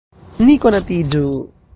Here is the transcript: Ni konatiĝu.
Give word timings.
Ni 0.47 0.55
konatiĝu. 0.63 1.23